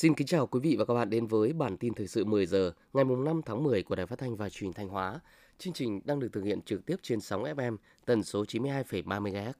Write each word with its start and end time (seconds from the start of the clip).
Xin 0.00 0.14
kính 0.14 0.26
chào 0.26 0.46
quý 0.46 0.60
vị 0.60 0.76
và 0.78 0.84
các 0.84 0.94
bạn 0.94 1.10
đến 1.10 1.26
với 1.26 1.52
bản 1.52 1.76
tin 1.76 1.94
thời 1.94 2.06
sự 2.06 2.24
10 2.24 2.46
giờ 2.46 2.72
ngày 2.92 3.04
5 3.04 3.40
tháng 3.46 3.62
10 3.64 3.82
của 3.82 3.94
Đài 3.94 4.06
Phát 4.06 4.18
thanh 4.18 4.36
và 4.36 4.50
Truyền 4.50 4.72
thanh 4.72 4.88
Hóa. 4.88 5.20
Chương 5.58 5.72
trình 5.72 6.00
đang 6.04 6.20
được 6.20 6.28
thực 6.32 6.44
hiện 6.44 6.62
trực 6.62 6.86
tiếp 6.86 6.96
trên 7.02 7.20
sóng 7.20 7.44
FM 7.44 7.76
tần 8.04 8.22
số 8.22 8.44
92,3 8.44 9.02
MHz. 9.04 9.52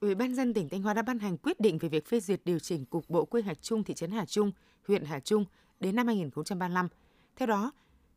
Ủy 0.00 0.14
ban 0.14 0.34
dân 0.34 0.54
tỉnh 0.54 0.68
Thanh 0.68 0.82
Hóa 0.82 0.94
đã 0.94 1.02
ban 1.02 1.18
hành 1.18 1.36
quyết 1.36 1.60
định 1.60 1.78
về 1.78 1.88
việc 1.88 2.06
phê 2.06 2.20
duyệt 2.20 2.40
điều 2.44 2.58
chỉnh 2.58 2.84
cục 2.84 3.10
bộ 3.10 3.24
quy 3.24 3.42
hoạch 3.42 3.62
chung 3.62 3.84
thị 3.84 3.94
trấn 3.94 4.10
Hà 4.10 4.24
Trung, 4.24 4.52
huyện 4.88 5.04
Hà 5.04 5.20
Trung 5.20 5.44
đến 5.80 5.96
năm 5.96 6.06
2035. 6.06 6.88
Theo 7.36 7.46
đó, 7.46 7.72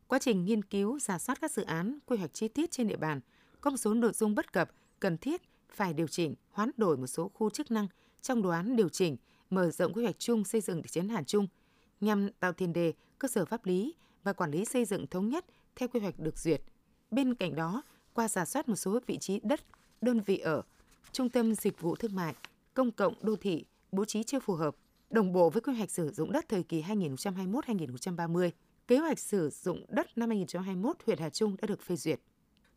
quá 0.08 0.18
trình 0.18 0.44
nghiên 0.44 0.62
cứu, 0.62 0.98
giả 0.98 1.18
soát 1.18 1.40
các 1.40 1.50
dự 1.50 1.62
án, 1.62 1.98
quy 2.06 2.16
hoạch 2.16 2.34
chi 2.34 2.48
tiết 2.48 2.70
trên 2.70 2.88
địa 2.88 2.96
bàn 2.96 3.20
có 3.60 3.70
một 3.70 3.76
số 3.76 3.94
nội 3.94 4.12
dung 4.12 4.34
bất 4.34 4.52
cập, 4.52 4.70
cần 5.00 5.18
thiết 5.18 5.42
phải 5.70 5.92
điều 5.92 6.06
chỉnh, 6.06 6.34
hoán 6.50 6.70
đổi 6.76 6.96
một 6.96 7.06
số 7.06 7.30
khu 7.34 7.50
chức 7.50 7.70
năng 7.70 7.88
trong 8.22 8.42
đồ 8.42 8.50
án 8.50 8.76
điều 8.76 8.88
chỉnh, 8.88 9.16
mở 9.50 9.70
rộng 9.70 9.92
quy 9.92 10.02
hoạch 10.02 10.18
chung 10.18 10.44
xây 10.44 10.60
dựng 10.60 10.82
thị 10.82 10.88
trấn 10.92 11.08
Hà 11.08 11.22
Trung 11.22 11.46
nhằm 12.00 12.28
tạo 12.40 12.52
tiền 12.52 12.72
đề, 12.72 12.92
cơ 13.18 13.28
sở 13.28 13.44
pháp 13.44 13.66
lý 13.66 13.94
và 14.22 14.32
quản 14.32 14.50
lý 14.50 14.64
xây 14.64 14.84
dựng 14.84 15.06
thống 15.06 15.28
nhất 15.28 15.44
theo 15.76 15.88
quy 15.88 16.00
hoạch 16.00 16.18
được 16.18 16.38
duyệt. 16.38 16.62
Bên 17.10 17.34
cạnh 17.34 17.54
đó, 17.54 17.82
qua 18.14 18.28
giả 18.28 18.44
soát 18.44 18.68
một 18.68 18.76
số 18.76 19.00
vị 19.06 19.18
trí 19.18 19.40
đất, 19.42 19.60
đơn 20.00 20.20
vị 20.20 20.38
ở, 20.38 20.62
trung 21.12 21.28
tâm 21.28 21.54
dịch 21.54 21.80
vụ 21.80 21.96
thương 21.96 22.14
mại, 22.14 22.34
công 22.74 22.90
cộng 22.90 23.14
đô 23.20 23.36
thị 23.36 23.64
bố 23.92 24.04
trí 24.04 24.22
chưa 24.22 24.40
phù 24.40 24.54
hợp, 24.54 24.76
đồng 25.10 25.32
bộ 25.32 25.50
với 25.50 25.60
quy 25.60 25.74
hoạch 25.74 25.90
sử 25.90 26.10
dụng 26.10 26.32
đất 26.32 26.48
thời 26.48 26.62
kỳ 26.62 26.82
2021-2030, 26.82 28.50
kế 28.88 28.98
hoạch 28.98 29.18
sử 29.18 29.50
dụng 29.50 29.84
đất 29.88 30.18
năm 30.18 30.28
2021 30.28 30.96
huyện 31.06 31.18
Hà 31.18 31.30
Trung 31.30 31.56
đã 31.62 31.66
được 31.66 31.82
phê 31.82 31.96
duyệt. 31.96 32.20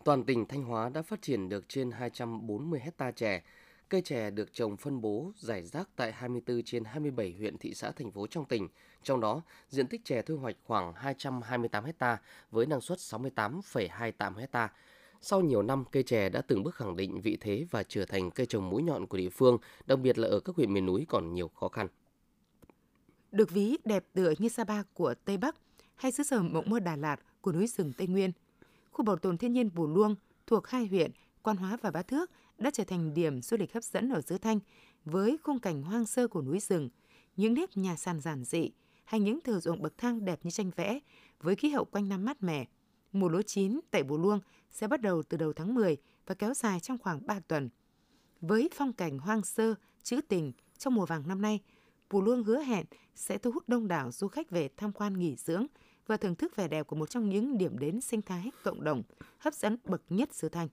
Toàn 0.04 0.24
tỉnh 0.24 0.46
Thanh 0.46 0.64
Hóa 0.64 0.90
đã 0.90 1.02
phát 1.02 1.22
triển 1.22 1.50
được 1.50 1.66
trên 1.70 1.92
240 1.92 2.80
hecta 2.80 3.12
chè. 3.12 3.44
Cây 3.90 4.02
chè 4.02 4.30
được 4.30 4.54
trồng 4.54 4.78
phân 4.78 5.02
bố 5.02 5.32
giải 5.36 5.64
rác 5.64 5.90
tại 5.96 6.12
24 6.12 6.64
trên 6.64 6.84
27 6.84 7.36
huyện 7.38 7.58
thị 7.58 7.74
xã 7.74 7.92
thành 7.92 8.12
phố 8.12 8.28
trong 8.28 8.46
tỉnh. 8.46 8.68
Trong 9.04 9.20
đó, 9.20 9.42
diện 9.70 9.88
tích 9.88 10.06
chè 10.06 10.22
thu 10.22 10.38
hoạch 10.38 10.56
khoảng 10.64 10.94
228 10.94 11.84
ha 12.00 12.22
với 12.52 12.66
năng 12.66 12.82
suất 12.82 12.98
68,28 12.98 14.48
ha. 14.52 14.74
Sau 15.22 15.42
nhiều 15.42 15.62
năm, 15.62 15.84
cây 15.92 16.04
chè 16.04 16.30
đã 16.30 16.42
từng 16.42 16.64
bước 16.64 16.76
khẳng 16.76 16.96
định 16.96 17.22
vị 17.22 17.38
thế 17.42 17.66
và 17.72 17.84
trở 17.84 18.06
thành 18.06 18.32
cây 18.32 18.46
trồng 18.46 18.70
mũi 18.70 18.84
nhọn 18.84 19.08
của 19.08 19.18
địa 19.18 19.30
phương, 19.30 19.58
đặc 19.86 20.00
biệt 20.00 20.18
là 20.18 20.28
ở 20.28 20.40
các 20.40 20.56
huyện 20.56 20.74
miền 20.74 20.86
núi 20.86 21.06
còn 21.10 21.34
nhiều 21.34 21.48
khó 21.48 21.68
khăn. 21.68 21.88
Được 23.32 23.52
ví 23.52 23.78
đẹp 23.86 24.06
tựa 24.14 24.34
như 24.38 24.50
Sapa 24.50 24.84
của 24.94 25.14
Tây 25.26 25.38
Bắc 25.38 25.56
hay 25.96 26.12
xứ 26.12 26.24
sở 26.24 26.42
mộng 26.42 26.70
mơ 26.70 26.80
Đà 26.80 26.96
Lạt 26.96 27.20
của 27.42 27.52
núi 27.52 27.68
rừng 27.68 27.94
Tây 27.98 28.08
Nguyên, 28.08 28.32
khu 28.92 29.06
bảo 29.06 29.16
tồn 29.16 29.38
thiên 29.38 29.54
nhiên 29.54 29.70
Bù 29.76 29.88
Luông 29.88 30.16
thuộc 30.48 30.68
hai 30.68 30.88
huyện 30.88 31.12
Quan 31.44 31.58
Hóa 31.58 31.78
và 31.82 31.92
Bá 31.92 32.02
Thước 32.02 32.32
đã 32.58 32.72
trở 32.72 32.84
thành 32.84 33.14
điểm 33.14 33.42
du 33.42 33.58
lịch 33.58 33.74
hấp 33.74 33.84
dẫn 33.84 34.10
ở 34.10 34.22
xứ 34.22 34.38
Thanh 34.38 34.60
với 35.06 35.38
khung 35.44 35.60
cảnh 35.60 35.84
hoang 35.84 36.06
sơ 36.06 36.28
của 36.28 36.42
núi 36.42 36.60
rừng, 36.60 36.90
những 37.36 37.54
nếp 37.54 37.78
nhà 37.78 37.96
sàn 37.96 38.20
giản 38.20 38.44
dị 38.44 38.72
hay 39.06 39.20
những 39.20 39.42
thửa 39.42 39.60
ruộng 39.60 39.82
bậc 39.82 39.98
thang 39.98 40.26
đẹp 40.26 40.40
như 40.44 40.52
tranh 40.52 40.72
vẽ 40.76 41.00
với 41.40 41.56
khí 41.56 41.70
hậu 41.70 41.86
quanh 41.86 42.10
năm 42.10 42.26
mát 42.26 42.44
mẻ. 42.44 42.66
Mùa 43.12 43.30
lúa 43.30 43.42
chín 43.42 43.80
tại 43.92 44.04
Bù 44.04 44.18
Luông 44.18 44.40
sẽ 44.72 44.88
bắt 44.88 45.02
đầu 45.02 45.24
từ 45.24 45.38
đầu 45.38 45.54
tháng 45.54 45.74
10 45.74 45.98
và 46.26 46.36
kéo 46.36 46.54
dài 46.54 46.80
trong 46.80 46.98
khoảng 46.98 47.28
3 47.28 47.40
tuần. 47.40 47.70
Với 48.42 48.70
phong 48.74 48.94
cảnh 48.94 49.20
hoang 49.20 49.44
sơ, 49.44 49.76
trữ 50.04 50.22
tình 50.22 50.52
trong 50.78 50.96
mùa 50.96 51.06
vàng 51.06 51.28
năm 51.28 51.42
nay, 51.42 51.60
Bù 52.10 52.22
Luông 52.22 52.44
hứa 52.44 52.60
hẹn 52.60 52.86
sẽ 53.16 53.38
thu 53.38 53.52
hút 53.52 53.70
đông 53.70 53.88
đảo 53.88 54.12
du 54.12 54.28
khách 54.28 54.50
về 54.50 54.70
tham 54.78 54.92
quan 54.92 55.20
nghỉ 55.20 55.36
dưỡng 55.36 55.66
và 56.08 56.18
thưởng 56.18 56.36
thức 56.36 56.56
vẻ 56.56 56.68
đẹp 56.68 56.88
của 56.88 56.96
một 56.96 57.10
trong 57.10 57.30
những 57.30 57.58
điểm 57.58 57.80
đến 57.80 58.02
sinh 58.02 58.22
thái 58.22 58.52
cộng 58.64 58.84
đồng 58.84 59.04
hấp 59.38 59.54
dẫn 59.54 59.78
bậc 59.86 60.02
nhất 60.10 60.34
xứ 60.34 60.50
Thanh. 60.50 60.68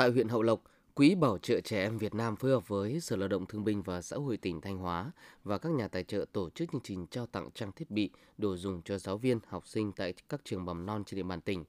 Tại 0.00 0.10
huyện 0.10 0.28
Hậu 0.28 0.42
Lộc, 0.42 0.62
Quỹ 0.94 1.14
Bảo 1.14 1.38
trợ 1.38 1.60
Trẻ 1.60 1.82
Em 1.82 1.98
Việt 1.98 2.14
Nam 2.14 2.36
phối 2.36 2.50
hợp 2.50 2.68
với 2.68 3.00
Sở 3.00 3.16
Lao 3.16 3.28
động 3.28 3.46
Thương 3.46 3.64
binh 3.64 3.82
và 3.82 4.02
Xã 4.02 4.16
hội 4.16 4.36
tỉnh 4.36 4.60
Thanh 4.60 4.78
Hóa 4.78 5.12
và 5.44 5.58
các 5.58 5.72
nhà 5.72 5.88
tài 5.88 6.04
trợ 6.04 6.24
tổ 6.32 6.50
chức 6.50 6.72
chương 6.72 6.80
trình 6.84 7.06
trao 7.06 7.26
tặng 7.26 7.50
trang 7.54 7.72
thiết 7.72 7.90
bị, 7.90 8.10
đồ 8.38 8.56
dùng 8.56 8.82
cho 8.82 8.98
giáo 8.98 9.18
viên, 9.18 9.38
học 9.46 9.66
sinh 9.66 9.92
tại 9.92 10.14
các 10.28 10.40
trường 10.44 10.64
mầm 10.64 10.86
non 10.86 11.04
trên 11.04 11.16
địa 11.16 11.22
bàn 11.22 11.40
tỉnh. 11.40 11.64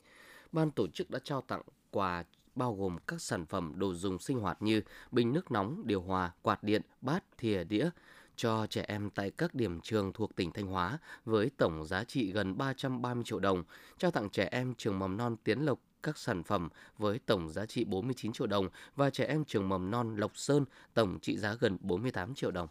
Ban 0.52 0.72
tổ 0.72 0.88
chức 0.88 1.10
đã 1.10 1.20
trao 1.24 1.42
tặng 1.42 1.62
quà 1.92 2.24
bao 2.56 2.76
gồm 2.76 2.98
các 3.08 3.22
sản 3.22 3.46
phẩm 3.46 3.74
đồ 3.76 3.94
dùng 3.94 4.20
sinh 4.20 4.40
hoạt 4.40 4.62
như 4.62 4.82
bình 5.12 5.34
nước 5.34 5.52
nóng, 5.52 5.82
điều 5.86 6.02
hòa, 6.02 6.32
quạt 6.42 6.64
điện, 6.64 6.82
bát, 7.02 7.24
thìa, 7.38 7.64
đĩa 7.64 7.90
cho 8.36 8.68
trẻ 8.70 8.86
em 8.88 9.10
tại 9.10 9.32
các 9.32 9.56
điểm 9.56 9.82
trường 9.82 10.14
thuộc 10.14 10.36
tỉnh 10.36 10.52
Thanh 10.52 10.68
Hóa 10.68 10.98
với 11.26 11.52
tổng 11.58 11.86
giá 11.86 12.04
trị 12.04 12.32
gần 12.32 12.58
330 12.58 13.24
triệu 13.24 13.40
đồng, 13.40 13.64
trao 13.98 14.12
tặng 14.12 14.30
trẻ 14.30 14.48
em 14.52 14.76
trường 14.76 15.00
mầm 15.00 15.18
non 15.18 15.36
Tiến 15.44 15.60
Lộc 15.60 15.80
các 16.04 16.18
sản 16.18 16.44
phẩm 16.44 16.70
với 16.98 17.20
tổng 17.20 17.50
giá 17.50 17.66
trị 17.66 17.86
49 17.86 18.34
triệu 18.34 18.48
đồng 18.48 18.70
và 18.96 19.10
trẻ 19.10 19.26
em 19.26 19.46
trường 19.46 19.70
mầm 19.70 19.92
non 19.92 20.16
Lộc 20.16 20.38
Sơn 20.38 20.66
tổng 20.94 21.20
trị 21.22 21.38
giá 21.38 21.56
gần 21.60 21.78
48 21.82 22.36
triệu 22.36 22.52
đồng. 22.52 22.68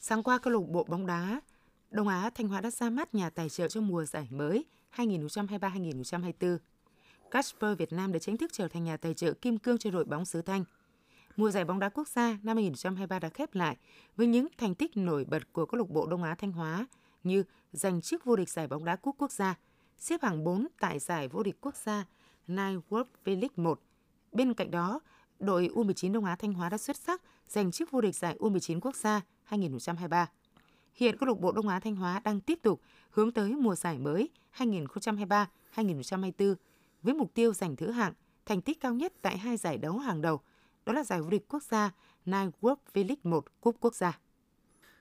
Sáng 0.00 0.22
qua, 0.22 0.38
câu 0.38 0.52
lạc 0.52 0.68
bộ 0.68 0.84
bóng 0.84 1.06
đá 1.06 1.40
Đông 1.90 2.08
Á 2.08 2.30
Thanh 2.34 2.48
Hóa 2.48 2.60
đã 2.60 2.70
ra 2.70 2.90
mắt 2.90 3.14
nhà 3.14 3.30
tài 3.30 3.48
trợ 3.48 3.68
cho 3.68 3.80
mùa 3.80 4.04
giải 4.04 4.28
mới 4.30 4.64
2023-2024. 4.96 6.58
Casper 7.30 7.78
Việt 7.78 7.92
Nam 7.92 8.12
đã 8.12 8.18
chính 8.18 8.36
thức 8.36 8.50
trở 8.52 8.68
thành 8.68 8.84
nhà 8.84 8.96
tài 8.96 9.14
trợ 9.14 9.32
kim 9.32 9.58
cương 9.58 9.78
cho 9.78 9.90
đội 9.90 10.04
bóng 10.04 10.24
xứ 10.24 10.42
Thanh. 10.42 10.64
Mùa 11.36 11.50
giải 11.50 11.64
bóng 11.64 11.78
đá 11.78 11.88
quốc 11.88 12.08
gia 12.08 12.38
năm 12.42 12.56
2023 12.56 13.18
đã 13.18 13.28
khép 13.28 13.54
lại 13.54 13.76
với 14.16 14.26
những 14.26 14.48
thành 14.58 14.74
tích 14.74 14.96
nổi 14.96 15.24
bật 15.24 15.52
của 15.52 15.66
câu 15.66 15.78
lạc 15.78 15.88
bộ 15.88 16.06
Đông 16.06 16.22
Á 16.22 16.34
Thanh 16.34 16.52
Hóa 16.52 16.86
như 17.24 17.44
giành 17.72 18.00
chức 18.00 18.24
vô 18.24 18.36
địch 18.36 18.50
giải 18.50 18.68
bóng 18.68 18.84
đá 18.84 18.96
quốc 18.96 19.14
quốc 19.18 19.32
gia, 19.32 19.54
xếp 19.98 20.22
hạng 20.22 20.44
4 20.44 20.66
tại 20.80 20.98
giải 20.98 21.28
vô 21.28 21.42
địch 21.42 21.56
quốc 21.60 21.76
gia 21.76 22.04
Nine 22.46 22.80
World 22.90 23.04
V-League 23.24 23.48
1. 23.56 23.80
Bên 24.32 24.54
cạnh 24.54 24.70
đó, 24.70 25.00
đội 25.38 25.70
U19 25.74 26.12
Đông 26.12 26.24
Á 26.24 26.36
Thanh 26.36 26.52
Hóa 26.52 26.68
đã 26.68 26.78
xuất 26.78 26.96
sắc 26.96 27.22
giành 27.48 27.70
chức 27.70 27.90
vô 27.90 28.00
địch 28.00 28.16
giải 28.16 28.36
U19 28.40 28.80
quốc 28.80 28.96
gia 28.96 29.20
2023. 29.44 30.30
Hiện 30.94 31.16
câu 31.16 31.28
lạc 31.28 31.38
bộ 31.40 31.52
Đông 31.52 31.68
Á 31.68 31.80
Thanh 31.80 31.96
Hóa 31.96 32.20
đang 32.24 32.40
tiếp 32.40 32.58
tục 32.62 32.80
hướng 33.10 33.32
tới 33.32 33.54
mùa 33.54 33.74
giải 33.74 33.98
mới 33.98 34.30
2023-2024 34.56 36.54
với 37.02 37.14
mục 37.14 37.34
tiêu 37.34 37.54
giành 37.54 37.76
thứ 37.76 37.90
hạng, 37.90 38.12
thành 38.46 38.60
tích 38.60 38.80
cao 38.80 38.94
nhất 38.94 39.12
tại 39.22 39.38
hai 39.38 39.56
giải 39.56 39.78
đấu 39.78 39.98
hàng 39.98 40.22
đầu, 40.22 40.40
đó 40.86 40.92
là 40.92 41.04
giải 41.04 41.22
vô 41.22 41.30
địch 41.30 41.48
quốc 41.48 41.62
gia 41.62 41.90
Nine 42.24 42.50
World 42.60 42.76
V-League 42.94 43.16
1 43.22 43.60
Cúp 43.60 43.76
Quốc 43.80 43.94
gia. 43.94 44.18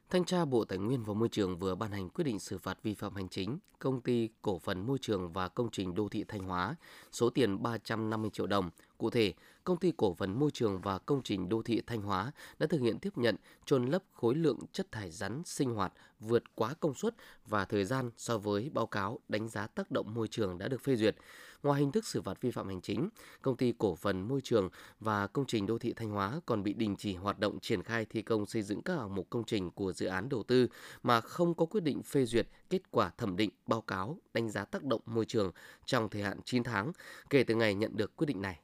Thanh 0.10 0.26
tra 0.26 0.46
Bộ 0.46 0.66
Tài 0.66 0.78
nguyên 0.78 1.04
và 1.04 1.14
Môi 1.14 1.30
trường 1.30 1.58
vừa 1.58 1.76
ban 1.76 1.92
hành 1.92 2.10
quyết 2.10 2.24
định 2.24 2.40
xử 2.40 2.58
phạt 2.58 2.78
vi 2.84 2.94
phạm 2.94 3.16
hành 3.16 3.30
chính 3.30 3.60
công 3.80 4.02
ty 4.02 4.30
cổ 4.42 4.60
phần 4.60 4.88
môi 4.88 4.98
trường 5.02 5.34
và 5.34 5.48
công 5.48 5.72
trình 5.72 5.96
đô 5.96 6.10
thị 6.10 6.24
Thanh 6.28 6.44
Hóa 6.44 6.76
số 7.12 7.30
tiền 7.30 7.64
350 7.64 8.30
triệu 8.34 8.48
đồng. 8.48 8.70
Cụ 8.98 9.10
thể, 9.10 9.34
công 9.64 9.78
ty 9.78 9.92
cổ 9.98 10.14
phần 10.14 10.40
môi 10.40 10.52
trường 10.52 10.82
và 10.82 10.98
công 10.98 11.22
trình 11.24 11.50
đô 11.50 11.62
thị 11.62 11.82
Thanh 11.88 12.02
Hóa 12.02 12.32
đã 12.60 12.68
thực 12.68 12.82
hiện 12.82 13.00
tiếp 13.00 13.18
nhận 13.18 13.36
trôn 13.66 13.86
lấp 13.86 14.04
khối 14.14 14.36
lượng 14.36 14.60
chất 14.72 14.92
thải 14.92 15.12
rắn 15.12 15.42
sinh 15.46 15.74
hoạt 15.74 15.94
vượt 16.20 16.44
quá 16.56 16.74
công 16.80 16.94
suất 16.94 17.16
và 17.46 17.66
thời 17.66 17.86
gian 17.86 18.12
so 18.18 18.38
với 18.38 18.70
báo 18.74 18.88
cáo 18.88 19.20
đánh 19.30 19.50
giá 19.50 19.68
tác 19.68 19.92
động 19.92 20.14
môi 20.14 20.28
trường 20.28 20.58
đã 20.58 20.68
được 20.68 20.82
phê 20.82 20.96
duyệt. 20.96 21.16
Ngoài 21.64 21.80
hình 21.80 21.92
thức 21.92 22.06
xử 22.06 22.22
phạt 22.22 22.42
vi 22.42 22.52
phạm 22.52 22.68
hành 22.68 22.82
chính, 22.82 23.10
công 23.42 23.58
ty 23.58 23.74
cổ 23.78 23.96
phần 23.96 24.28
môi 24.28 24.42
trường 24.42 24.70
và 25.00 25.28
công 25.28 25.46
trình 25.46 25.66
đô 25.66 25.78
thị 25.78 25.94
Thanh 25.94 26.10
Hóa 26.10 26.42
còn 26.46 26.64
bị 26.64 26.74
đình 26.74 26.96
chỉ 26.96 27.16
hoạt 27.16 27.40
động 27.40 27.60
triển 27.60 27.84
khai 27.84 28.06
thi 28.06 28.22
công 28.22 28.46
xây 28.46 28.62
dựng 28.62 28.82
các 28.82 28.98
hạng 28.98 29.16
mục 29.16 29.30
công 29.30 29.44
trình 29.44 29.72
của 29.72 29.94
dự 29.94 30.06
án 30.06 30.30
đầu 30.30 30.44
tư 30.44 30.68
mà 31.04 31.22
không 31.22 31.54
có 31.54 31.66
quyết 31.66 31.84
định 31.84 32.04
phê 32.04 32.26
duyệt 32.26 32.48
kết 32.70 32.92
quả 32.92 33.12
thẩm 33.18 33.36
định 33.36 33.50
báo 33.68 33.82
cáo 33.82 34.18
đánh 34.34 34.50
giá 34.50 34.66
tác 34.66 34.84
động 34.84 35.02
môi 35.06 35.26
trường 35.26 35.52
trong 35.86 36.10
thời 36.10 36.22
hạn 36.22 36.40
9 36.46 36.64
tháng 36.64 36.92
kể 37.30 37.44
từ 37.44 37.56
ngày 37.56 37.74
nhận 37.76 37.98
được 37.98 38.16
quyết 38.16 38.26
định 38.26 38.42
này. 38.42 38.60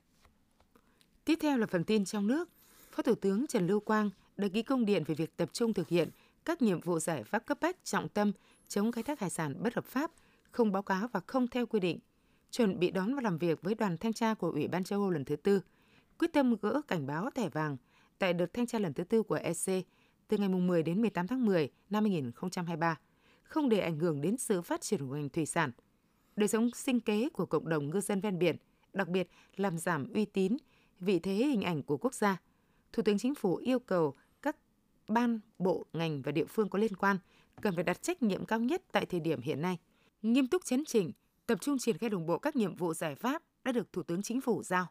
Tiếp 1.26 1.38
theo 1.42 1.58
là 1.58 1.66
phần 1.68 1.84
tin 1.84 2.06
trong 2.06 2.28
nước. 2.28 2.50
Phó 2.92 3.04
Thủ 3.04 3.16
tướng 3.16 3.48
Trần 3.48 3.68
Lưu 3.68 3.80
Quang 3.80 4.10
đã 4.38 4.48
ký 4.48 4.64
công 4.64 4.86
điện 4.86 5.04
về 5.08 5.16
việc 5.16 5.38
tập 5.38 5.50
trung 5.54 5.74
thực 5.74 5.88
hiện 5.88 6.10
các 6.46 6.62
nhiệm 6.62 6.82
vụ 6.82 7.00
giải 7.00 7.24
pháp 7.24 7.46
cấp 7.46 7.58
bách 7.62 7.86
trọng 7.86 8.10
tâm 8.10 8.32
chống 8.68 8.92
khai 8.92 9.04
thác 9.04 9.20
hải 9.20 9.30
sản 9.30 9.56
bất 9.64 9.74
hợp 9.74 9.86
pháp, 9.86 10.12
không 10.52 10.72
báo 10.72 10.84
cáo 10.84 11.08
và 11.08 11.20
không 11.28 11.48
theo 11.48 11.66
quy 11.66 11.80
định, 11.80 12.00
chuẩn 12.52 12.80
bị 12.80 12.92
đón 12.92 13.16
và 13.16 13.22
làm 13.22 13.38
việc 13.38 13.62
với 13.62 13.76
đoàn 13.76 13.98
thanh 13.98 14.14
tra 14.14 14.34
của 14.34 14.52
Ủy 14.52 14.68
ban 14.68 14.84
châu 14.84 15.02
Âu 15.02 15.10
lần 15.10 15.26
thứ 15.26 15.36
tư, 15.36 15.62
quyết 16.20 16.34
tâm 16.34 16.56
gỡ 16.62 16.82
cảnh 16.88 17.08
báo 17.08 17.30
thẻ 17.36 17.50
vàng 17.50 17.78
tại 18.20 18.34
đợt 18.34 18.54
thanh 18.54 18.68
tra 18.68 18.80
lần 18.80 18.94
thứ 18.94 19.04
tư 19.04 19.24
của 19.24 19.36
EC 19.36 19.86
từ 20.28 20.38
ngày 20.38 20.50
10 20.50 20.84
đến 20.84 21.02
18 21.02 21.28
tháng 21.28 21.46
10 21.46 21.70
năm 21.90 22.04
2023, 22.04 23.00
không 23.44 23.70
để 23.70 23.80
ảnh 23.80 24.00
hưởng 24.00 24.22
đến 24.22 24.38
sự 24.38 24.62
phát 24.62 24.82
triển 24.82 25.08
của 25.08 25.16
ngành 25.16 25.30
thủy 25.30 25.46
sản, 25.46 25.72
đời 26.36 26.48
sống 26.48 26.70
sinh 26.76 27.00
kế 27.00 27.30
của 27.30 27.46
cộng 27.46 27.70
đồng 27.70 27.90
ngư 27.90 28.02
dân 28.02 28.22
ven 28.22 28.40
biển, 28.40 28.56
đặc 28.94 29.08
biệt 29.08 29.30
làm 29.56 29.78
giảm 29.78 30.14
uy 30.14 30.26
tín, 30.26 30.58
vị 31.02 31.20
thế 31.20 31.34
hình 31.34 31.62
ảnh 31.62 31.84
của 31.84 31.98
quốc 31.98 32.14
gia. 32.14 32.42
Thủ 32.94 33.04
tướng 33.04 33.18
Chính 33.18 33.36
phủ 33.36 33.56
yêu 33.56 33.80
cầu 33.80 34.16
các 34.42 34.56
ban, 35.08 35.40
bộ, 35.60 35.86
ngành 35.94 36.22
và 36.22 36.32
địa 36.32 36.46
phương 36.46 36.70
có 36.70 36.80
liên 36.80 36.96
quan 36.96 37.18
cần 37.62 37.76
phải 37.76 37.84
đặt 37.84 38.02
trách 38.02 38.24
nhiệm 38.24 38.46
cao 38.46 38.60
nhất 38.60 38.82
tại 38.92 39.06
thời 39.06 39.20
điểm 39.20 39.42
hiện 39.42 39.62
nay, 39.62 39.78
nghiêm 40.22 40.48
túc 40.48 40.66
chấn 40.66 40.86
chỉnh, 40.86 41.12
tập 41.46 41.58
trung 41.62 41.78
triển 41.78 41.98
khai 41.98 42.10
đồng 42.10 42.26
bộ 42.26 42.38
các 42.38 42.56
nhiệm 42.56 42.76
vụ 42.76 42.94
giải 42.94 43.16
pháp 43.16 43.44
đã 43.64 43.72
được 43.72 43.94
Thủ 43.94 44.04
tướng 44.04 44.22
Chính 44.22 44.42
phủ 44.42 44.64
giao. 44.64 44.88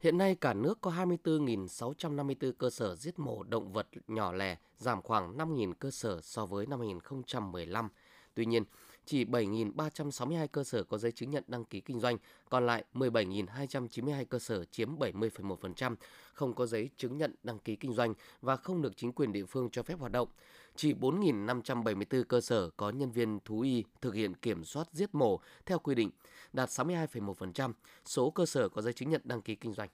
Hiện 0.00 0.18
nay 0.18 0.34
cả 0.34 0.54
nước 0.54 0.80
có 0.80 0.90
24.654 0.90 2.52
cơ 2.52 2.70
sở 2.70 2.96
giết 2.96 3.18
mổ 3.18 3.42
động 3.42 3.72
vật 3.72 3.88
nhỏ 4.06 4.32
lẻ, 4.32 4.56
giảm 4.76 5.02
khoảng 5.02 5.36
5.000 5.36 5.72
cơ 5.72 5.90
sở 5.90 6.20
so 6.22 6.46
với 6.46 6.66
năm 6.66 6.78
2015. 6.78 7.88
Tuy 8.34 8.46
nhiên, 8.46 8.64
chỉ 9.06 9.24
7.362 9.24 10.46
cơ 10.46 10.64
sở 10.64 10.84
có 10.84 10.98
giấy 10.98 11.12
chứng 11.12 11.30
nhận 11.30 11.44
đăng 11.46 11.64
ký 11.64 11.80
kinh 11.80 12.00
doanh, 12.00 12.18
còn 12.48 12.66
lại 12.66 12.84
17.292 12.94 14.24
cơ 14.24 14.38
sở 14.38 14.64
chiếm 14.64 14.96
70,1% 14.98 15.96
không 16.32 16.54
có 16.54 16.66
giấy 16.66 16.90
chứng 16.96 17.16
nhận 17.16 17.34
đăng 17.42 17.58
ký 17.58 17.76
kinh 17.76 17.92
doanh 17.92 18.14
và 18.40 18.56
không 18.56 18.82
được 18.82 18.96
chính 18.96 19.12
quyền 19.12 19.32
địa 19.32 19.44
phương 19.44 19.70
cho 19.70 19.82
phép 19.82 19.98
hoạt 19.98 20.12
động. 20.12 20.28
chỉ 20.76 20.94
4.574 20.94 22.24
cơ 22.24 22.40
sở 22.40 22.70
có 22.76 22.90
nhân 22.90 23.10
viên 23.10 23.38
thú 23.44 23.60
y 23.60 23.84
thực 24.00 24.14
hiện 24.14 24.34
kiểm 24.34 24.64
soát 24.64 24.88
giết 24.92 25.14
mổ 25.14 25.40
theo 25.66 25.78
quy 25.78 25.94
định, 25.94 26.10
đạt 26.52 26.68
62,1% 26.68 27.72
số 28.04 28.30
cơ 28.30 28.46
sở 28.46 28.68
có 28.68 28.82
giấy 28.82 28.92
chứng 28.92 29.10
nhận 29.10 29.20
đăng 29.24 29.42
ký 29.42 29.54
kinh 29.54 29.72
doanh. 29.72 29.88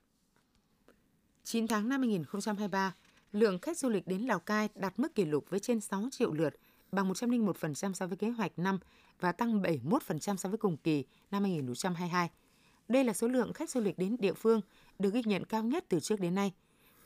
9 1.45 1.67
tháng 1.67 1.89
năm 1.89 2.01
2023, 2.01 2.95
lượng 3.33 3.59
khách 3.59 3.79
du 3.79 3.89
lịch 3.89 4.07
đến 4.07 4.21
Lào 4.21 4.39
Cai 4.39 4.69
đạt 4.75 4.99
mức 4.99 5.15
kỷ 5.15 5.25
lục 5.25 5.45
với 5.51 5.61
trên 5.61 5.81
6 5.81 6.09
triệu 6.11 6.33
lượt, 6.33 6.55
bằng 6.97 7.13
101% 7.13 7.93
so 7.93 8.07
với 8.07 8.17
kế 8.17 8.31
hoạch 8.31 8.59
năm 8.59 8.79
và 9.21 9.33
tăng 9.33 9.63
71% 9.63 10.37
so 10.37 10.49
với 10.49 10.59
cùng 10.59 10.77
kỳ 10.77 11.05
năm 11.31 11.43
2022. 11.43 12.31
Đây 12.89 13.05
là 13.05 13.13
số 13.13 13.29
lượng 13.29 13.53
khách 13.53 13.71
du 13.71 13.81
lịch 13.81 13.99
đến 13.99 14.17
địa 14.19 14.33
phương 14.33 14.61
được 14.99 15.15
ghi 15.15 15.23
nhận 15.25 15.45
cao 15.45 15.63
nhất 15.63 15.85
từ 15.89 16.01
trước 16.01 16.21
đến 16.21 16.35
nay. 16.35 16.53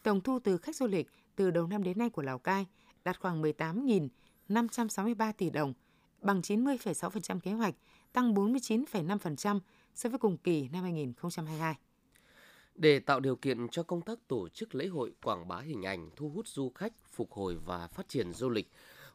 Tổng 0.03 0.21
thu 0.21 0.39
từ 0.45 0.59
khách 0.59 0.77
du 0.77 0.87
lịch 0.87 1.07
từ 1.37 1.51
đầu 1.51 1.67
năm 1.67 1.83
đến 1.83 1.99
nay 1.99 2.11
của 2.11 2.23
Lào 2.23 2.39
Cai 2.39 2.67
đạt 3.05 3.21
khoảng 3.21 3.43
18.563 3.43 5.33
tỷ 5.33 5.51
đồng, 5.51 5.73
bằng 6.21 6.41
90,6% 6.41 7.41
kế 7.41 7.53
hoạch, 7.53 7.75
tăng 8.13 8.35
49,5% 8.35 9.61
so 9.95 10.09
với 10.09 10.19
cùng 10.19 10.37
kỳ 10.37 10.69
năm 10.69 10.83
2022. 10.83 11.75
Để 12.75 13.01
tạo 13.01 13.21
điều 13.21 13.37
kiện 13.37 13.69
cho 13.69 13.83
công 13.83 14.03
tác 14.03 14.19
tổ 14.29 14.49
chức 14.49 14.75
lễ 14.75 14.87
hội 14.87 15.13
quảng 15.23 15.49
bá 15.49 15.61
hình 15.61 15.83
ảnh, 15.83 16.11
thu 16.17 16.29
hút 16.29 16.49
du 16.49 16.71
khách, 16.75 16.93
phục 17.11 17.33
hồi 17.33 17.57
và 17.65 17.87
phát 17.87 18.09
triển 18.09 18.33
du 18.33 18.49
lịch, 18.49 18.71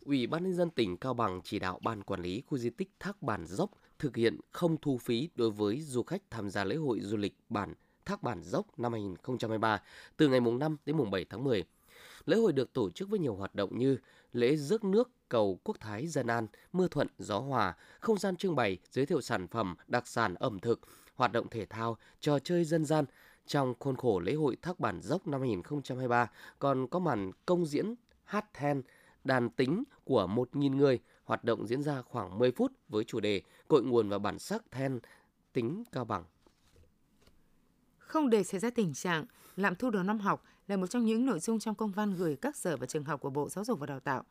Ủy 0.06 0.28
ban 0.28 0.44
nhân 0.44 0.54
dân 0.54 0.70
tỉnh 0.70 0.98
Cao 0.98 1.14
Bằng 1.14 1.42
chỉ 1.44 1.60
đạo 1.60 1.80
ban 1.84 2.04
quản 2.04 2.22
lý 2.22 2.44
khu 2.48 2.58
di 2.58 2.70
tích 2.70 2.90
Thác 3.00 3.22
Bản 3.22 3.46
Dốc 3.46 3.72
thực 4.00 4.16
hiện 4.16 4.40
không 4.52 4.78
thu 4.82 4.98
phí 4.98 5.30
đối 5.36 5.52
với 5.52 5.82
du 5.82 6.04
khách 6.04 6.22
tham 6.30 6.50
gia 6.50 6.64
lễ 6.64 6.76
hội 6.76 7.00
du 7.02 7.18
lịch 7.18 7.36
bản 7.50 7.74
Thác 8.06 8.24
Bản 8.24 8.44
Dốc 8.44 8.80
năm 8.80 8.92
2023 8.92 9.82
từ 10.18 10.28
ngày 10.28 10.40
mùng 10.40 10.60
5 10.60 10.78
đến 10.86 10.98
mùng 10.98 11.12
7 11.12 11.26
tháng 11.30 11.44
10. 11.44 11.64
Lễ 12.26 12.38
hội 12.38 12.54
được 12.54 12.74
tổ 12.74 12.90
chức 12.90 13.10
với 13.10 13.20
nhiều 13.20 13.36
hoạt 13.36 13.56
động 13.56 13.78
như 13.78 13.98
lễ 14.34 14.56
rước 14.56 14.84
nước 14.84 15.12
cầu 15.30 15.60
quốc 15.64 15.78
thái 15.80 16.08
dân 16.08 16.28
an, 16.28 16.48
mưa 16.74 16.88
thuận 16.88 17.08
gió 17.18 17.40
hòa, 17.40 17.76
không 18.00 18.18
gian 18.18 18.36
trưng 18.36 18.56
bày, 18.56 18.78
giới 18.92 19.06
thiệu 19.06 19.22
sản 19.22 19.48
phẩm, 19.48 19.76
đặc 19.88 20.08
sản 20.08 20.36
ẩm 20.36 20.60
thực, 20.60 20.80
hoạt 21.16 21.32
động 21.32 21.48
thể 21.50 21.66
thao, 21.66 21.98
trò 22.20 22.40
chơi 22.40 22.66
dân 22.66 22.86
gian. 22.86 23.06
Trong 23.48 23.74
khuôn 23.80 23.96
khổ 23.96 24.20
lễ 24.20 24.34
hội 24.34 24.58
Thác 24.62 24.80
Bản 24.80 25.02
Dốc 25.02 25.28
năm 25.28 25.42
2023 25.42 26.32
còn 26.60 26.88
có 26.88 27.00
màn 27.00 27.32
công 27.46 27.66
diễn 27.66 27.96
hát 28.24 28.54
then, 28.54 28.82
đàn 29.26 29.50
tính 29.50 29.84
của 30.04 30.28
1.000 30.28 30.76
người. 30.76 31.00
Hoạt 31.24 31.44
động 31.44 31.68
diễn 31.68 31.84
ra 31.84 32.02
khoảng 32.02 32.38
10 32.40 32.52
phút 32.52 32.72
với 32.90 33.04
chủ 33.04 33.20
đề 33.20 33.42
Cội 33.68 33.84
nguồn 33.84 34.10
và 34.10 34.20
bản 34.20 34.40
sắc 34.40 34.72
then 34.72 35.00
tính 35.54 35.84
Cao 35.92 36.06
Bằng. 36.06 36.24
Không 37.98 38.30
để 38.30 38.44
xảy 38.44 38.60
ra 38.60 38.70
tình 38.70 38.94
trạng 38.94 39.26
lạm 39.56 39.76
thu 39.76 39.90
đầu 39.90 40.04
năm 40.04 40.20
học 40.20 40.44
là 40.68 40.78
một 40.78 40.88
trong 40.88 41.06
những 41.06 41.26
nội 41.26 41.40
dung 41.40 41.60
trong 41.60 41.76
công 41.76 41.92
văn 41.92 42.14
gửi 42.14 42.36
các 42.36 42.56
sở 42.56 42.78
và 42.78 42.86
trường 42.86 43.04
học 43.04 43.22
của 43.22 43.30
Bộ 43.30 43.50
Giáo 43.50 43.66
dục 43.66 43.80
và 43.80 43.86
Đào 43.86 44.00
tạo. 44.00 44.24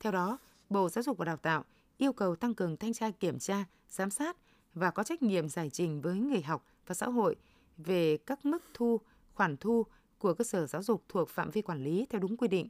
Theo 0.00 0.12
đó, 0.12 0.38
Bộ 0.70 0.88
Giáo 0.88 1.02
dục 1.02 1.18
và 1.18 1.24
Đào 1.24 1.36
tạo 1.36 1.64
yêu 1.98 2.12
cầu 2.12 2.36
tăng 2.36 2.54
cường 2.54 2.76
thanh 2.76 2.92
tra 2.92 3.10
kiểm 3.10 3.38
tra, 3.38 3.64
giám 3.88 4.10
sát 4.10 4.36
và 4.74 4.90
có 4.90 5.02
trách 5.02 5.22
nhiệm 5.22 5.48
giải 5.48 5.70
trình 5.70 6.00
với 6.00 6.14
người 6.14 6.42
học 6.42 6.66
và 6.86 6.94
xã 6.94 7.06
hội 7.06 7.36
về 7.76 8.16
các 8.16 8.44
mức 8.44 8.64
thu, 8.74 9.00
khoản 9.34 9.56
thu 9.56 9.86
của 10.18 10.34
cơ 10.34 10.44
sở 10.44 10.66
giáo 10.66 10.82
dục 10.82 11.04
thuộc 11.08 11.28
phạm 11.28 11.50
vi 11.50 11.62
quản 11.62 11.84
lý 11.84 12.06
theo 12.10 12.20
đúng 12.20 12.36
quy 12.36 12.48
định, 12.48 12.68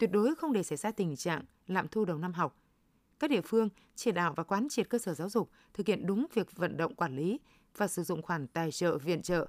tuyệt 0.00 0.10
đối 0.12 0.34
không 0.34 0.52
để 0.52 0.62
xảy 0.62 0.78
ra 0.78 0.90
tình 0.90 1.16
trạng 1.16 1.44
lạm 1.66 1.88
thu 1.88 2.04
đầu 2.04 2.18
năm 2.18 2.32
học. 2.32 2.56
Các 3.18 3.30
địa 3.30 3.40
phương 3.40 3.68
chỉ 3.94 4.12
đạo 4.12 4.34
và 4.36 4.42
quán 4.42 4.68
triệt 4.70 4.88
cơ 4.88 4.98
sở 4.98 5.14
giáo 5.14 5.28
dục 5.28 5.50
thực 5.74 5.86
hiện 5.86 6.06
đúng 6.06 6.26
việc 6.34 6.56
vận 6.56 6.76
động 6.76 6.94
quản 6.94 7.16
lý 7.16 7.40
và 7.76 7.88
sử 7.88 8.02
dụng 8.02 8.22
khoản 8.22 8.46
tài 8.46 8.72
trợ 8.72 8.98
viện 8.98 9.22
trợ. 9.22 9.46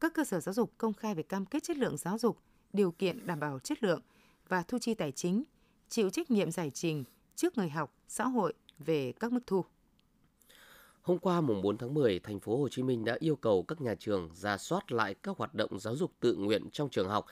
Các 0.00 0.14
cơ 0.14 0.24
sở 0.24 0.40
giáo 0.40 0.52
dục 0.52 0.72
công 0.78 0.92
khai 0.92 1.14
về 1.14 1.22
cam 1.22 1.46
kết 1.46 1.62
chất 1.62 1.76
lượng 1.76 1.96
giáo 1.96 2.18
dục, 2.18 2.38
điều 2.72 2.90
kiện 2.90 3.26
đảm 3.26 3.40
bảo 3.40 3.58
chất 3.58 3.82
lượng 3.82 4.00
và 4.48 4.62
thu 4.62 4.78
chi 4.78 4.94
tài 4.94 5.12
chính, 5.12 5.44
chịu 5.88 6.10
trách 6.10 6.30
nhiệm 6.30 6.50
giải 6.50 6.70
trình 6.70 7.04
trước 7.36 7.58
người 7.58 7.68
học, 7.68 7.94
xã 8.08 8.24
hội 8.24 8.54
về 8.78 9.12
các 9.12 9.32
mức 9.32 9.40
thu. 9.46 9.64
Hôm 11.02 11.18
qua 11.18 11.40
mùng 11.40 11.62
4 11.62 11.78
tháng 11.78 11.94
10, 11.94 12.18
thành 12.18 12.40
phố 12.40 12.58
Hồ 12.58 12.68
Chí 12.68 12.82
Minh 12.82 13.04
đã 13.04 13.16
yêu 13.20 13.36
cầu 13.36 13.62
các 13.62 13.80
nhà 13.80 13.94
trường 13.94 14.30
ra 14.34 14.58
soát 14.58 14.92
lại 14.92 15.14
các 15.14 15.36
hoạt 15.36 15.54
động 15.54 15.78
giáo 15.78 15.96
dục 15.96 16.12
tự 16.20 16.36
nguyện 16.36 16.70
trong 16.72 16.88
trường 16.88 17.08
học. 17.08 17.26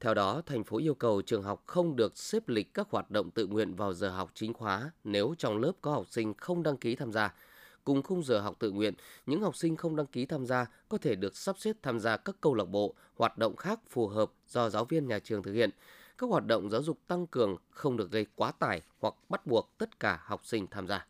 Theo 0.00 0.14
đó, 0.14 0.42
thành 0.46 0.64
phố 0.64 0.78
yêu 0.78 0.94
cầu 0.94 1.22
trường 1.22 1.42
học 1.42 1.62
không 1.66 1.96
được 1.96 2.18
xếp 2.18 2.48
lịch 2.48 2.74
các 2.74 2.88
hoạt 2.90 3.10
động 3.10 3.30
tự 3.30 3.46
nguyện 3.46 3.74
vào 3.74 3.94
giờ 3.94 4.10
học 4.10 4.30
chính 4.34 4.52
khóa 4.52 4.90
nếu 5.04 5.34
trong 5.38 5.58
lớp 5.58 5.72
có 5.80 5.92
học 5.92 6.06
sinh 6.08 6.34
không 6.34 6.62
đăng 6.62 6.76
ký 6.76 6.96
tham 6.96 7.12
gia. 7.12 7.34
Cùng 7.84 8.02
khung 8.02 8.22
giờ 8.22 8.40
học 8.40 8.56
tự 8.58 8.70
nguyện, 8.70 8.94
những 9.26 9.42
học 9.42 9.56
sinh 9.56 9.76
không 9.76 9.96
đăng 9.96 10.06
ký 10.06 10.26
tham 10.26 10.46
gia 10.46 10.66
có 10.88 10.98
thể 10.98 11.14
được 11.14 11.36
sắp 11.36 11.58
xếp 11.58 11.76
tham 11.82 12.00
gia 12.00 12.16
các 12.16 12.36
câu 12.40 12.54
lạc 12.54 12.64
bộ, 12.64 12.94
hoạt 13.16 13.38
động 13.38 13.56
khác 13.56 13.80
phù 13.88 14.06
hợp 14.06 14.32
do 14.48 14.70
giáo 14.70 14.84
viên 14.84 15.08
nhà 15.08 15.18
trường 15.18 15.42
thực 15.42 15.52
hiện. 15.52 15.70
Các 16.18 16.30
hoạt 16.30 16.46
động 16.46 16.70
giáo 16.70 16.82
dục 16.82 16.98
tăng 17.06 17.26
cường 17.26 17.56
không 17.70 17.96
được 17.96 18.10
gây 18.10 18.26
quá 18.34 18.52
tải 18.52 18.82
hoặc 19.00 19.14
bắt 19.28 19.46
buộc 19.46 19.70
tất 19.78 20.00
cả 20.00 20.20
học 20.24 20.40
sinh 20.44 20.66
tham 20.70 20.86
gia. 20.86 21.06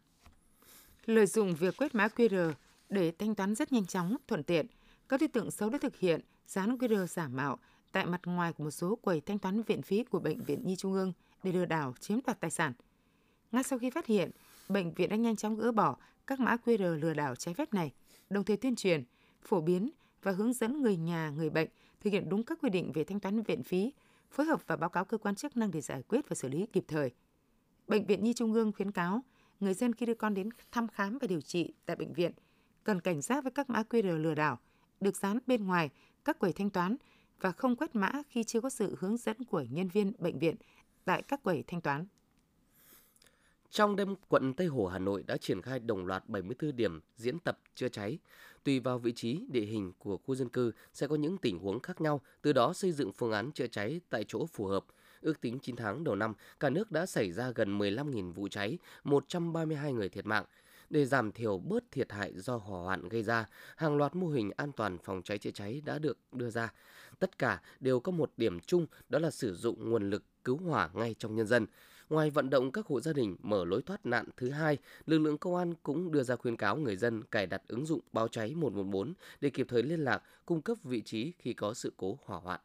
Lợi 1.07 1.27
dụng 1.27 1.55
việc 1.55 1.77
quét 1.77 1.95
mã 1.95 2.07
QR 2.07 2.53
để 2.89 3.13
thanh 3.19 3.35
toán 3.35 3.55
rất 3.55 3.73
nhanh 3.73 3.87
chóng, 3.87 4.17
thuận 4.27 4.43
tiện, 4.43 4.67
các 5.09 5.21
đối 5.21 5.29
tượng 5.29 5.51
xấu 5.51 5.71
đã 5.71 5.79
thực 5.79 5.97
hiện 5.97 6.21
dán 6.47 6.77
QR 6.77 7.07
giả 7.07 7.29
mạo 7.29 7.59
tại 7.93 8.07
mặt 8.07 8.21
ngoài 8.25 8.53
của 8.53 8.65
một 8.65 8.71
số 8.71 8.97
quầy 8.97 9.21
thanh 9.21 9.39
toán 9.39 9.63
viện 9.63 9.83
phí 9.83 10.05
của 10.05 10.21
Bệnh 10.21 10.45
viện 10.45 10.63
Nhi 10.65 10.77
Trung 10.77 10.93
ương 10.93 11.13
để 11.43 11.53
lừa 11.53 11.65
đảo 11.65 11.95
chiếm 12.01 12.19
đoạt 12.27 12.41
tài 12.41 12.51
sản. 12.51 12.73
Ngay 13.53 13.63
sau 13.63 13.79
khi 13.79 13.91
phát 13.91 14.07
hiện, 14.07 14.31
bệnh 14.69 14.95
viện 14.95 15.09
đã 15.09 15.17
nhanh 15.17 15.37
chóng 15.37 15.57
gỡ 15.57 15.73
bỏ 15.73 15.97
các 16.27 16.41
mã 16.41 16.57
QR 16.65 17.01
lừa 17.01 17.15
đảo 17.15 17.35
trái 17.35 17.55
phép 17.55 17.75
này, 17.75 17.93
đồng 18.31 18.45
thời 18.45 18.57
tuyên 18.57 18.77
truyền, 18.77 19.05
phổ 19.43 19.61
biến 19.61 19.91
và 20.23 20.33
hướng 20.33 20.53
dẫn 20.53 20.83
người 20.83 20.97
nhà, 20.97 21.31
người 21.31 21.51
bệnh 21.51 21.69
thực 22.01 22.13
hiện 22.13 22.29
đúng 22.29 22.45
các 22.45 22.59
quy 22.63 22.71
định 22.71 22.93
về 22.93 23.05
thanh 23.05 23.21
toán 23.21 23.43
viện 23.43 23.63
phí, 23.63 23.93
phối 24.31 24.47
hợp 24.47 24.67
và 24.67 24.77
báo 24.77 24.91
cáo 24.91 25.05
cơ 25.05 25.19
quan 25.19 25.35
chức 25.35 25.57
năng 25.57 25.71
để 25.71 25.81
giải 25.81 26.03
quyết 26.03 26.29
và 26.29 26.35
xử 26.35 26.49
lý 26.49 26.67
kịp 26.73 26.85
thời. 26.89 27.11
Bệnh 27.89 28.07
viện 28.07 28.25
Nhi 28.25 28.33
Trung 28.33 28.53
ương 28.53 28.73
khuyến 28.73 28.91
cáo 28.91 29.23
người 29.61 29.75
dân 29.75 29.95
khi 29.95 30.07
đưa 30.07 30.15
con 30.15 30.35
đến 30.35 30.49
thăm 30.73 30.89
khám 30.89 31.19
và 31.19 31.27
điều 31.27 31.41
trị 31.41 31.73
tại 31.87 31.97
bệnh 31.97 32.13
viện 32.13 32.33
cần 32.85 33.01
cảnh 33.01 33.21
giác 33.21 33.45
với 33.45 33.51
các 33.51 33.71
mã 33.71 33.83
QR 33.91 34.17
lừa 34.17 34.35
đảo 34.35 34.59
được 35.01 35.17
dán 35.17 35.39
bên 35.47 35.67
ngoài 35.67 35.91
các 36.25 36.39
quầy 36.39 36.53
thanh 36.53 36.71
toán 36.71 36.97
và 37.41 37.53
không 37.53 37.77
quét 37.77 37.97
mã 37.97 38.13
khi 38.29 38.45
chưa 38.45 38.61
có 38.61 38.71
sự 38.71 38.97
hướng 38.99 39.17
dẫn 39.17 39.45
của 39.45 39.65
nhân 39.71 39.89
viên 39.89 40.13
bệnh 40.19 40.39
viện 40.39 40.57
tại 41.05 41.23
các 41.23 41.43
quầy 41.43 41.65
thanh 41.67 41.81
toán. 41.81 42.07
Trong 43.71 43.97
đêm, 43.97 44.15
quận 44.29 44.55
Tây 44.55 44.67
Hồ, 44.67 44.87
Hà 44.87 44.99
Nội 44.99 45.25
đã 45.27 45.37
triển 45.37 45.63
khai 45.63 45.79
đồng 45.79 46.07
loạt 46.07 46.29
74 46.29 46.77
điểm 46.77 47.01
diễn 47.17 47.39
tập 47.39 47.59
chữa 47.75 47.89
cháy. 47.89 48.19
Tùy 48.65 48.81
vào 48.81 48.99
vị 48.99 49.13
trí, 49.13 49.47
địa 49.49 49.65
hình 49.65 49.93
của 49.99 50.17
khu 50.17 50.35
dân 50.35 50.49
cư 50.49 50.73
sẽ 50.93 51.07
có 51.07 51.17
những 51.17 51.39
tình 51.39 51.59
huống 51.59 51.81
khác 51.81 52.01
nhau, 52.01 52.21
từ 52.43 52.53
đó 52.53 52.73
xây 52.73 52.93
dựng 52.93 53.13
phương 53.13 53.33
án 53.33 53.53
chữa 53.53 53.67
cháy 53.67 54.01
tại 54.11 54.25
chỗ 54.29 54.47
phù 54.47 54.67
hợp. 54.67 54.85
Ước 55.21 55.41
tính 55.41 55.59
9 55.59 55.77
tháng 55.77 56.05
đầu 56.05 56.15
năm, 56.15 56.35
cả 56.61 56.71
nước 56.71 56.91
đã 56.91 57.07
xảy 57.07 57.33
ra 57.33 57.51
gần 57.51 57.79
15.000 57.79 58.33
vụ 58.33 58.49
cháy, 58.49 58.79
132 59.05 59.93
người 59.93 60.09
thiệt 60.09 60.27
mạng. 60.27 60.45
Để 60.91 61.07
giảm 61.07 61.33
thiểu 61.33 61.59
bớt 61.59 61.91
thiệt 61.91 62.13
hại 62.13 62.33
do 62.37 62.57
hỏa 62.57 62.81
hoạn 62.81 63.09
gây 63.09 63.23
ra, 63.23 63.47
hàng 63.77 63.97
loạt 63.97 64.17
mô 64.17 64.29
hình 64.29 64.51
an 64.57 64.73
toàn 64.73 64.99
phòng 64.99 65.23
cháy 65.23 65.39
chữa 65.39 65.51
cháy 65.51 65.83
đã 65.85 65.99
được 65.99 66.19
đưa 66.33 66.51
ra. 66.51 66.73
Tất 67.19 67.39
cả 67.39 67.61
đều 67.81 68.01
có 68.01 68.13
một 68.13 68.33
điểm 68.37 68.61
chung 68.61 68.87
đó 69.09 69.19
là 69.19 69.31
sử 69.31 69.55
dụng 69.55 69.91
nguồn 69.91 70.11
lực 70.11 70.25
cứu 70.45 70.57
hỏa 70.57 70.91
ngay 70.95 71.15
trong 71.19 71.37
nhân 71.37 71.47
dân. 71.47 71.67
Ngoài 72.11 72.31
vận 72.31 72.51
động 72.51 72.73
các 72.73 72.87
hộ 72.87 73.01
gia 73.01 73.13
đình 73.13 73.37
mở 73.43 73.65
lối 73.65 73.83
thoát 73.83 74.07
nạn 74.07 74.27
thứ 74.37 74.51
hai, 74.51 74.79
lực 75.07 75.19
lượng 75.19 75.39
công 75.39 75.55
an 75.55 75.75
cũng 75.83 76.13
đưa 76.13 76.23
ra 76.23 76.37
khuyên 76.37 76.57
cáo 76.57 76.77
người 76.77 76.97
dân 76.97 77.23
cài 77.23 77.47
đặt 77.47 77.63
ứng 77.69 77.87
dụng 77.87 78.01
báo 78.13 78.29
cháy 78.29 78.55
114 78.55 79.15
để 79.41 79.51
kịp 79.51 79.67
thời 79.71 79.83
liên 79.83 80.01
lạc, 80.01 80.23
cung 80.47 80.63
cấp 80.63 80.79
vị 80.85 81.03
trí 81.03 81.33
khi 81.39 81.53
có 81.53 81.75
sự 81.75 81.93
cố 81.97 82.19
hỏa 82.25 82.39
hoạn. 82.39 82.61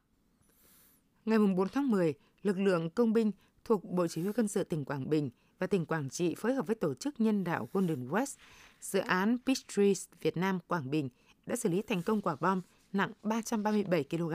Ngày 1.26 1.40
4 1.40 1.70
tháng 1.70 1.92
10, 1.92 2.14
lực 2.44 2.60
lượng 2.60 2.90
công 2.90 3.14
binh 3.14 3.32
thuộc 3.66 3.84
Bộ 3.84 4.08
Chỉ 4.08 4.22
huy 4.22 4.32
Quân 4.32 4.48
sự 4.48 4.64
tỉnh 4.64 4.86
Quảng 4.86 5.10
Bình 5.10 5.30
và 5.64 5.68
tỉnh 5.68 5.86
Quảng 5.86 6.10
Trị 6.10 6.36
phối 6.36 6.54
hợp 6.54 6.68
với 6.68 6.76
tổ 6.76 6.94
chức 6.94 7.22
nhân 7.22 7.44
đạo 7.44 7.70
Golden 7.74 8.08
West, 8.08 8.36
dự 8.82 9.00
án 9.00 9.38
Peace 9.46 9.62
Trees 9.68 10.06
Việt 10.22 10.38
Nam 10.38 10.60
Quảng 10.68 10.92
Bình 10.92 11.10
đã 11.46 11.56
xử 11.56 11.70
lý 11.70 11.82
thành 11.82 12.02
công 12.02 12.22
quả 12.22 12.36
bom 12.36 12.62
nặng 12.94 13.12
337 13.24 14.04
kg. 14.04 14.34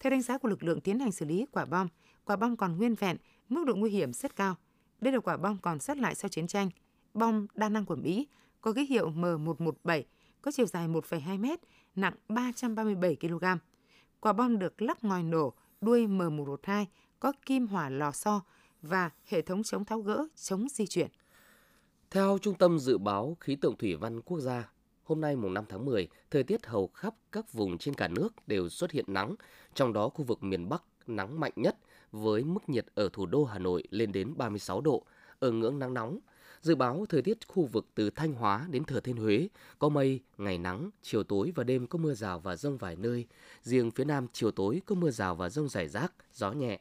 Theo 0.00 0.10
đánh 0.10 0.22
giá 0.22 0.38
của 0.38 0.48
lực 0.48 0.62
lượng 0.62 0.80
tiến 0.80 0.98
hành 0.98 1.12
xử 1.12 1.26
lý 1.26 1.46
quả 1.52 1.64
bom, 1.64 1.88
quả 2.24 2.36
bom 2.36 2.56
còn 2.56 2.76
nguyên 2.76 2.94
vẹn, 2.94 3.16
mức 3.48 3.64
độ 3.66 3.74
nguy 3.74 3.90
hiểm 3.90 4.12
rất 4.12 4.36
cao. 4.36 4.54
Đây 5.00 5.12
là 5.12 5.20
quả 5.20 5.36
bom 5.36 5.58
còn 5.58 5.78
sót 5.78 5.96
lại 5.96 6.14
sau 6.14 6.28
chiến 6.28 6.46
tranh. 6.46 6.70
Bom 7.14 7.46
đa 7.54 7.68
năng 7.68 7.84
của 7.84 7.96
Mỹ 7.96 8.28
có 8.60 8.72
ký 8.72 8.86
hiệu 8.86 9.10
M117, 9.10 10.02
có 10.42 10.50
chiều 10.50 10.66
dài 10.66 10.88
1,2 10.88 11.38
m, 11.38 11.46
nặng 11.94 12.14
337 12.28 13.16
kg. 13.20 13.44
Quả 14.20 14.32
bom 14.32 14.58
được 14.58 14.82
lắp 14.82 15.04
ngòi 15.04 15.22
nổ 15.22 15.52
đuôi 15.80 16.06
M112 16.06 16.84
có 17.20 17.32
kim 17.46 17.66
hỏa 17.66 17.90
lò 17.90 18.12
xo 18.12 18.42
và 18.82 19.10
hệ 19.24 19.42
thống 19.42 19.62
chống 19.62 19.84
tháo 19.84 20.00
gỡ, 20.00 20.26
chống 20.36 20.66
di 20.68 20.86
chuyển. 20.86 21.08
Theo 22.10 22.38
Trung 22.42 22.54
tâm 22.54 22.78
Dự 22.78 22.98
báo 22.98 23.36
Khí 23.40 23.56
tượng 23.56 23.76
Thủy 23.76 23.96
văn 23.96 24.20
Quốc 24.20 24.40
gia, 24.40 24.72
hôm 25.04 25.20
nay 25.20 25.36
mùng 25.36 25.54
5 25.54 25.64
tháng 25.68 25.84
10, 25.84 26.08
thời 26.30 26.42
tiết 26.42 26.66
hầu 26.66 26.86
khắp 26.86 27.14
các 27.32 27.52
vùng 27.52 27.78
trên 27.78 27.94
cả 27.94 28.08
nước 28.08 28.28
đều 28.46 28.68
xuất 28.68 28.90
hiện 28.90 29.04
nắng, 29.08 29.34
trong 29.74 29.92
đó 29.92 30.08
khu 30.08 30.24
vực 30.24 30.42
miền 30.42 30.68
Bắc 30.68 30.82
nắng 31.06 31.40
mạnh 31.40 31.52
nhất 31.56 31.76
với 32.12 32.44
mức 32.44 32.68
nhiệt 32.68 32.86
ở 32.94 33.08
thủ 33.12 33.26
đô 33.26 33.44
Hà 33.44 33.58
Nội 33.58 33.82
lên 33.90 34.12
đến 34.12 34.34
36 34.36 34.80
độ, 34.80 35.04
ở 35.38 35.50
ngưỡng 35.50 35.78
nắng 35.78 35.94
nóng. 35.94 36.18
Dự 36.60 36.74
báo 36.74 37.06
thời 37.08 37.22
tiết 37.22 37.38
khu 37.48 37.66
vực 37.66 37.86
từ 37.94 38.10
Thanh 38.10 38.32
Hóa 38.32 38.66
đến 38.70 38.84
Thừa 38.84 39.00
Thiên 39.00 39.16
Huế 39.16 39.48
có 39.78 39.88
mây, 39.88 40.20
ngày 40.38 40.58
nắng, 40.58 40.90
chiều 41.02 41.22
tối 41.22 41.52
và 41.54 41.64
đêm 41.64 41.86
có 41.86 41.98
mưa 41.98 42.14
rào 42.14 42.40
và 42.40 42.56
rông 42.56 42.76
vài 42.78 42.96
nơi. 42.96 43.26
Riêng 43.62 43.90
phía 43.90 44.04
Nam 44.04 44.26
chiều 44.32 44.50
tối 44.50 44.82
có 44.86 44.94
mưa 44.94 45.10
rào 45.10 45.34
và 45.34 45.48
rông 45.48 45.68
rải 45.68 45.88
rác, 45.88 46.12
gió 46.34 46.52
nhẹ. 46.52 46.80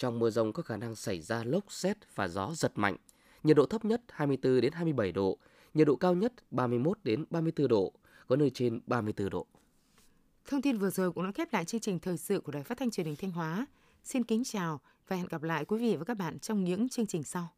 Trong 0.00 0.18
mưa 0.18 0.30
rông 0.30 0.52
có 0.52 0.62
khả 0.62 0.76
năng 0.76 0.94
xảy 0.94 1.20
ra 1.20 1.44
lốc 1.44 1.72
xét 1.72 1.96
và 2.14 2.28
gió 2.28 2.52
giật 2.54 2.72
mạnh. 2.74 2.96
Nhiệt 3.42 3.56
độ 3.56 3.66
thấp 3.66 3.84
nhất 3.84 4.02
24 4.08 4.60
đến 4.60 4.72
27 4.72 5.12
độ, 5.12 5.38
nhiệt 5.74 5.86
độ 5.86 5.96
cao 5.96 6.14
nhất 6.14 6.32
31 6.50 6.98
đến 7.04 7.24
34 7.30 7.68
độ, 7.68 7.92
có 8.26 8.36
nơi 8.36 8.50
trên 8.50 8.80
34 8.86 9.30
độ. 9.30 9.46
Thông 10.46 10.62
tin 10.62 10.78
vừa 10.78 10.90
rồi 10.90 11.12
cũng 11.12 11.24
đã 11.24 11.32
khép 11.32 11.52
lại 11.52 11.64
chương 11.64 11.80
trình 11.80 11.98
thời 11.98 12.16
sự 12.16 12.40
của 12.40 12.52
Đài 12.52 12.62
Phát 12.62 12.78
thanh 12.78 12.90
Truyền 12.90 13.06
hình 13.06 13.16
Thanh 13.16 13.30
Hóa. 13.30 13.66
Xin 14.04 14.24
kính 14.24 14.44
chào 14.44 14.80
và 15.08 15.16
hẹn 15.16 15.26
gặp 15.26 15.42
lại 15.42 15.64
quý 15.64 15.78
vị 15.78 15.96
và 15.96 16.04
các 16.04 16.16
bạn 16.16 16.38
trong 16.38 16.64
những 16.64 16.88
chương 16.88 17.06
trình 17.06 17.22
sau. 17.22 17.48